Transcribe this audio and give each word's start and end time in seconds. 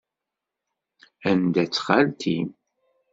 Anda-tt 1.29 1.81
xalti-m? 1.85 2.49